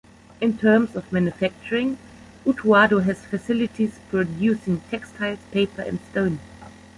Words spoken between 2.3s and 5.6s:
Utuado has facilities producing textiles,